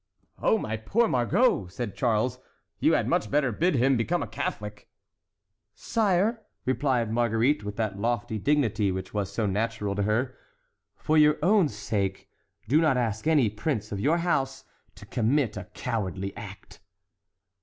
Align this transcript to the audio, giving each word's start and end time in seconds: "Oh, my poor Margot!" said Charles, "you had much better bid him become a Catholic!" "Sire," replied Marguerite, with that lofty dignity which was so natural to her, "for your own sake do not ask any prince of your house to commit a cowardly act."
"Oh, 0.41 0.57
my 0.57 0.77
poor 0.77 1.07
Margot!" 1.07 1.67
said 1.67 1.95
Charles, 1.95 2.39
"you 2.79 2.93
had 2.93 3.07
much 3.07 3.29
better 3.29 3.51
bid 3.51 3.75
him 3.75 3.97
become 3.97 4.23
a 4.23 4.27
Catholic!" 4.27 4.89
"Sire," 5.75 6.41
replied 6.65 7.13
Marguerite, 7.13 7.63
with 7.63 7.75
that 7.75 7.99
lofty 7.99 8.39
dignity 8.39 8.91
which 8.91 9.13
was 9.13 9.31
so 9.31 9.45
natural 9.45 9.93
to 9.93 10.01
her, 10.01 10.35
"for 10.95 11.19
your 11.19 11.37
own 11.43 11.69
sake 11.69 12.27
do 12.67 12.81
not 12.81 12.97
ask 12.97 13.27
any 13.27 13.47
prince 13.47 13.91
of 13.91 13.99
your 13.99 14.17
house 14.17 14.65
to 14.95 15.05
commit 15.05 15.55
a 15.55 15.65
cowardly 15.75 16.35
act." 16.35 16.79